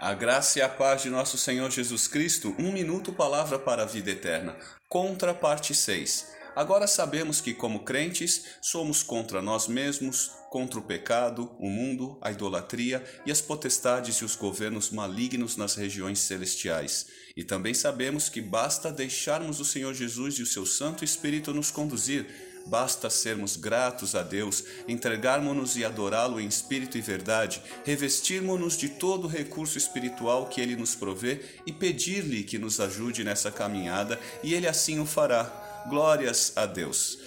A 0.00 0.14
graça 0.14 0.58
e 0.58 0.62
a 0.62 0.68
paz 0.68 1.02
de 1.02 1.10
nosso 1.10 1.36
Senhor 1.36 1.70
Jesus 1.70 2.08
Cristo, 2.08 2.56
um 2.58 2.72
minuto 2.72 3.12
palavra 3.12 3.58
para 3.58 3.82
a 3.82 3.84
vida 3.86 4.10
eterna. 4.10 4.56
Contra 4.88 5.34
parte 5.34 5.74
6. 5.74 6.26
Agora 6.56 6.86
sabemos 6.86 7.42
que, 7.42 7.52
como 7.52 7.84
crentes, 7.84 8.46
somos 8.62 9.02
contra 9.02 9.42
nós 9.42 9.68
mesmos, 9.68 10.32
contra 10.48 10.78
o 10.78 10.82
pecado, 10.82 11.54
o 11.58 11.68
mundo, 11.68 12.16
a 12.22 12.32
idolatria 12.32 13.04
e 13.26 13.30
as 13.30 13.42
potestades 13.42 14.16
e 14.16 14.24
os 14.24 14.34
governos 14.34 14.88
malignos 14.88 15.58
nas 15.58 15.74
regiões 15.74 16.20
celestiais. 16.20 17.06
E 17.36 17.44
também 17.44 17.74
sabemos 17.74 18.30
que 18.30 18.40
basta 18.40 18.90
deixarmos 18.90 19.60
o 19.60 19.66
Senhor 19.66 19.92
Jesus 19.92 20.36
e 20.36 20.42
o 20.42 20.46
seu 20.46 20.64
Santo 20.64 21.04
Espírito 21.04 21.52
nos 21.52 21.70
conduzir 21.70 22.49
Basta 22.66 23.10
sermos 23.10 23.56
gratos 23.56 24.14
a 24.14 24.22
Deus, 24.22 24.64
entregarmos-nos 24.86 25.76
e 25.76 25.84
adorá-lo 25.84 26.40
em 26.40 26.46
espírito 26.46 26.96
e 26.96 27.00
verdade, 27.00 27.62
revestirmos-nos 27.84 28.76
de 28.76 28.88
todo 28.88 29.24
o 29.24 29.28
recurso 29.28 29.76
espiritual 29.76 30.46
que 30.46 30.60
ele 30.60 30.76
nos 30.76 30.94
provê 30.94 31.40
e 31.66 31.72
pedir-lhe 31.72 32.44
que 32.44 32.58
nos 32.58 32.78
ajude 32.78 33.24
nessa 33.24 33.50
caminhada, 33.50 34.20
e 34.42 34.54
ele 34.54 34.68
assim 34.68 35.00
o 35.00 35.06
fará. 35.06 35.84
Glórias 35.88 36.52
a 36.56 36.66
Deus. 36.66 37.18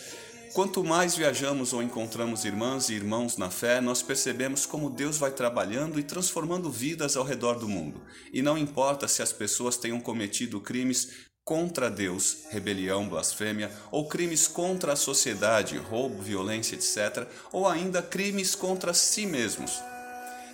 Quanto 0.54 0.84
mais 0.84 1.16
viajamos 1.16 1.74
ou 1.74 1.82
encontramos 1.82 2.46
irmãs 2.46 2.88
e 2.88 2.94
irmãos 2.94 3.38
na 3.38 3.50
fé, 3.50 3.82
nós 3.82 4.04
percebemos 4.04 4.68
como 4.68 4.88
Deus 4.88 5.18
vai 5.18 5.32
trabalhando 5.32 6.00
e 6.00 6.04
transformando 6.04 6.70
vidas 6.70 7.18
ao 7.18 7.24
redor 7.24 7.56
do 7.56 7.68
mundo. 7.68 8.00
E 8.32 8.40
não 8.44 8.56
importa 8.56 9.08
se 9.08 9.24
as 9.24 9.34
pessoas 9.34 9.78
tenham 9.78 10.00
cometido 10.00 10.62
crimes 10.62 11.33
contra 11.46 11.92
Deus, 11.92 12.46
rebelião, 12.52 13.08
blasfêmia, 13.08 13.70
ou 13.92 14.08
crimes 14.08 14.48
contra 14.48 14.94
a 14.94 14.96
sociedade, 14.96 15.78
roubo, 15.78 16.22
violência, 16.22 16.76
etc., 16.76 17.28
ou 17.52 17.68
ainda 17.68 18.02
crimes 18.02 18.56
contra 18.56 18.94
si 18.94 19.26
mesmos. 19.26 19.82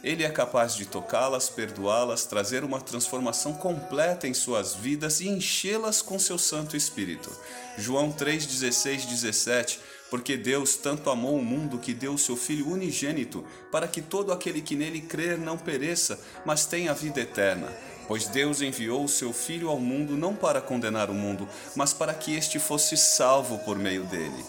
Ele 0.04 0.24
é 0.24 0.30
capaz 0.30 0.76
de 0.76 0.86
tocá-las, 0.86 1.50
perdoá-las, 1.50 2.26
trazer 2.26 2.64
uma 2.64 2.80
transformação 2.80 3.54
completa 3.54 4.28
em 4.28 4.34
suas 4.34 4.74
vidas 4.74 5.20
e 5.20 5.28
enchê-las 5.28 6.02
com 6.02 6.18
seu 6.18 6.38
Santo 6.38 6.78
Espírito. 6.78 7.30
João 7.78 8.12
3,16, 8.12 9.06
17 9.06 9.80
Porque 10.10 10.38
Deus 10.38 10.76
tanto 10.78 11.10
amou 11.10 11.38
o 11.38 11.44
mundo 11.44 11.78
que 11.78 11.94
deu 11.94 12.14
o 12.14 12.18
seu 12.18 12.38
Filho 12.38 12.70
unigênito, 12.70 13.46
para 13.72 13.88
que 13.88 14.02
todo 14.02 14.32
aquele 14.32 14.62
que 14.62 14.76
nele 14.76 15.02
crer 15.02 15.38
não 15.38 15.58
pereça, 15.58 16.20
mas 16.46 16.66
tenha 16.66 16.94
vida 16.94 17.20
eterna. 17.20 17.68
Pois 18.10 18.28
Deus 18.28 18.60
enviou 18.60 19.04
o 19.06 19.08
seu 19.08 19.32
Filho 19.32 19.70
ao 19.70 19.80
mundo 19.80 20.18
não 20.18 20.36
para 20.36 20.60
condenar 20.60 21.12
o 21.12 21.14
mundo, 21.14 21.48
mas 21.76 21.94
para 21.94 22.12
que 22.12 22.36
este 22.36 22.58
fosse 22.58 22.98
salvo 22.98 23.60
por 23.60 23.78
meio 23.78 24.04
dele. 24.06 24.44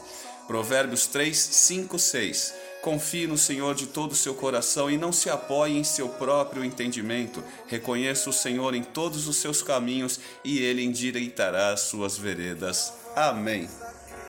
Provérbios 0.46 1.06
3, 1.06 1.36
5, 1.36 1.98
6 1.98 2.54
Confie 2.80 3.26
no 3.26 3.36
Senhor 3.36 3.74
de 3.74 3.86
todo 3.86 4.12
o 4.12 4.16
seu 4.16 4.34
coração 4.34 4.90
e 4.90 4.96
não 4.96 5.12
se 5.12 5.28
apoie 5.28 5.76
em 5.76 5.84
seu 5.84 6.08
próprio 6.08 6.64
entendimento. 6.64 7.44
Reconheça 7.66 8.30
o 8.30 8.32
Senhor 8.32 8.74
em 8.74 8.82
todos 8.82 9.28
os 9.28 9.36
seus 9.36 9.62
caminhos 9.62 10.18
e 10.42 10.58
ele 10.60 10.82
endireitará 10.82 11.74
as 11.74 11.80
suas 11.80 12.16
veredas. 12.16 12.94
Amém. 13.14 13.68